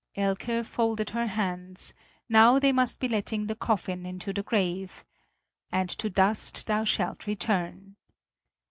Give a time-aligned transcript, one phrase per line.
[0.15, 1.93] Elke folded her hands;
[2.27, 5.05] now they must be letting the coffin into the grave:
[5.71, 7.97] "And to dust thou shalt return!"